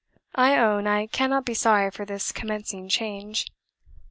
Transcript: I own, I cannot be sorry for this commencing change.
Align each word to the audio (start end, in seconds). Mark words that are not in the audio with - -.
I 0.33 0.57
own, 0.57 0.87
I 0.87 1.05
cannot 1.05 1.45
be 1.45 1.53
sorry 1.53 1.91
for 1.91 2.05
this 2.05 2.31
commencing 2.31 2.89
change. 2.89 3.45